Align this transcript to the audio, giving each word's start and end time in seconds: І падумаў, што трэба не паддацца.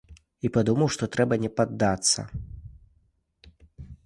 І 0.47 0.49
падумаў, 0.55 0.89
што 0.95 1.07
трэба 1.15 1.33
не 1.43 1.51
паддацца. 1.59 2.27